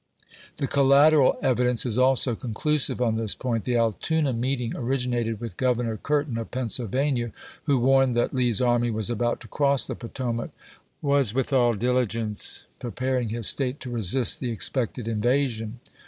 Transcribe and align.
The 0.57 0.65
collateral 0.65 1.37
evidence 1.43 1.85
is 1.85 1.99
also 1.99 2.33
conclusive 2.35 2.99
on 3.03 3.17
this 3.17 3.35
point. 3.35 3.65
The 3.65 3.75
Altoona 3.75 4.33
meeting 4.33 4.73
originated 4.75 5.39
with 5.39 5.57
Grov 5.57 5.75
ernor 5.75 6.01
Curtin 6.01 6.39
of 6.39 6.49
Pennsylvania, 6.49 7.31
who, 7.65 7.77
warned 7.77 8.15
that 8.15 8.33
Lee's 8.33 8.61
army 8.61 8.89
was 8.89 9.11
about 9.11 9.39
to 9.41 9.47
cross 9.47 9.85
the 9.85 9.93
Potomac, 9.93 10.49
was 11.03 11.35
with 11.35 11.53
all 11.53 11.75
diligence 11.75 12.63
preparing 12.79 13.29
his 13.29 13.45
State 13.45 13.79
to 13.81 13.91
resist 13.91 14.39
the 14.39 14.49
expected 14.49 15.07
invasion. 15.07 15.79